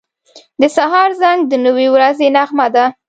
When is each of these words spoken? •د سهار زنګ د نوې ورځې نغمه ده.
•د 0.61 0.63
سهار 0.75 1.09
زنګ 1.21 1.39
د 1.47 1.53
نوې 1.65 1.87
ورځې 1.95 2.27
نغمه 2.35 2.67
ده. 2.75 2.85